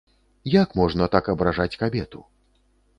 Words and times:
Як 0.53 0.69
можна 0.79 1.09
так 1.17 1.31
абражаць 1.37 1.71
кабету? 1.85 2.27